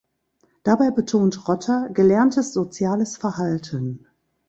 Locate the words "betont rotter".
0.89-1.89